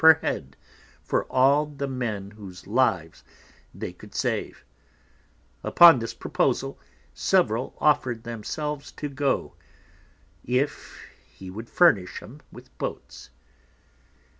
per 0.01 0.15
head_ 0.15 0.53
for 1.03 1.25
all 1.25 1.67
the 1.67 1.87
Men 1.87 2.31
whose 2.31 2.65
Lives 2.65 3.23
they 3.71 3.93
could 3.93 4.15
save, 4.15 4.65
upon 5.63 5.99
this 5.99 6.15
Proposal 6.15 6.79
several 7.13 7.75
offered 7.77 8.23
themselves 8.23 8.91
to 8.93 9.07
go, 9.07 9.53
if 10.43 11.03
he 11.29 11.51
would 11.51 11.69
furnish 11.69 12.19
'em 12.23 12.39
with 12.51 12.75
Boats. 12.79 13.29